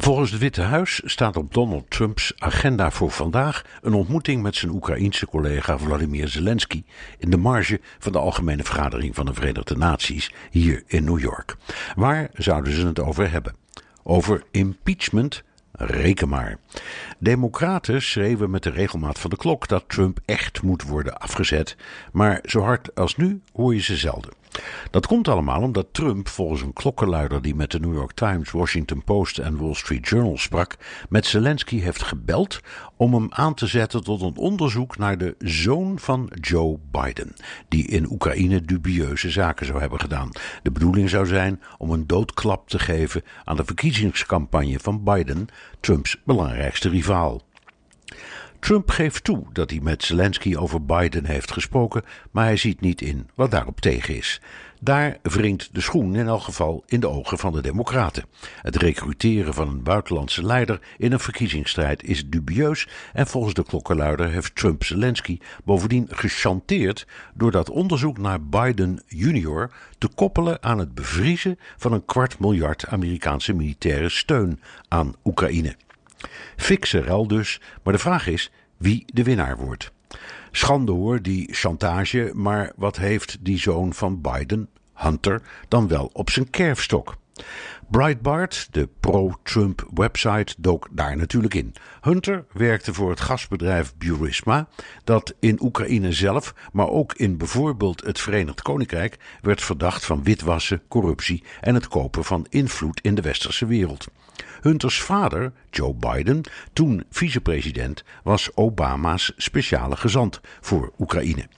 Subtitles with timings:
[0.00, 4.72] Volgens het Witte Huis staat op Donald Trumps agenda voor vandaag een ontmoeting met zijn
[4.72, 6.84] Oekraïense collega Vladimir Zelensky
[7.18, 11.56] in de marge van de Algemene Vergadering van de Verenigde Naties hier in New York.
[11.96, 13.54] Waar zouden ze het over hebben?
[14.02, 16.58] Over impeachment Reken maar.
[17.18, 21.76] Democraten schreven met de regelmaat van de klok dat Trump echt moet worden afgezet,
[22.12, 24.39] maar zo hard als nu hoor je ze zelden.
[24.90, 29.04] Dat komt allemaal omdat Trump, volgens een klokkenluider die met de New York Times, Washington
[29.04, 30.76] Post en Wall Street Journal sprak,
[31.08, 32.60] met Zelensky heeft gebeld
[32.96, 37.34] om hem aan te zetten tot een onderzoek naar de zoon van Joe Biden,
[37.68, 40.30] die in Oekraïne dubieuze zaken zou hebben gedaan.
[40.62, 45.46] De bedoeling zou zijn om een doodklap te geven aan de verkiezingscampagne van Biden,
[45.80, 47.48] Trumps belangrijkste rivaal.
[48.60, 53.00] Trump geeft toe dat hij met Zelensky over Biden heeft gesproken, maar hij ziet niet
[53.00, 54.40] in wat daarop tegen is.
[54.80, 58.24] Daar wringt de schoen in elk geval in de ogen van de Democraten.
[58.62, 64.30] Het recruteren van een buitenlandse leider in een verkiezingsstrijd is dubieus en volgens de klokkenluider
[64.30, 70.94] heeft Trump Zelensky bovendien gechanteerd door dat onderzoek naar Biden junior te koppelen aan het
[70.94, 75.76] bevriezen van een kwart miljard Amerikaanse militaire steun aan Oekraïne.
[76.56, 79.92] Fikse ruil dus, maar de vraag is wie de winnaar wordt.
[80.50, 86.30] Schande hoor, die chantage, maar wat heeft die zoon van Biden, Hunter, dan wel op
[86.30, 87.16] zijn kerfstok?
[87.90, 91.74] Breitbart, de pro-Trump website, dook daar natuurlijk in.
[92.00, 94.68] Hunter werkte voor het gasbedrijf Burisma,
[95.04, 100.82] dat in Oekraïne zelf, maar ook in bijvoorbeeld het Verenigd Koninkrijk, werd verdacht van witwassen,
[100.88, 104.06] corruptie en het kopen van invloed in de westerse wereld.
[104.60, 106.40] Hunters vader, Joe Biden,
[106.72, 111.48] toen vicepresident, was Obama's speciale gezant voor Oekraïne.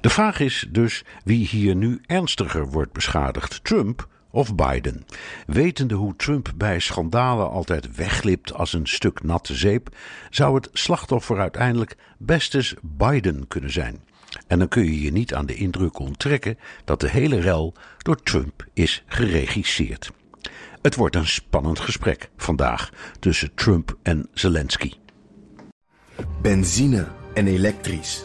[0.00, 5.04] De vraag is dus wie hier nu ernstiger wordt beschadigd: Trump of Biden.
[5.46, 9.96] Wetende hoe Trump bij schandalen altijd wegglipt als een stuk natte zeep,
[10.30, 14.00] zou het slachtoffer uiteindelijk best eens Biden kunnen zijn.
[14.46, 18.22] En dan kun je je niet aan de indruk onttrekken dat de hele rel door
[18.22, 20.10] Trump is geregisseerd.
[20.82, 22.90] Het wordt een spannend gesprek vandaag
[23.20, 24.92] tussen Trump en Zelensky.
[26.42, 28.24] Benzine en elektrisch.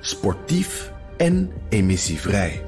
[0.00, 2.67] Sportief en emissievrij.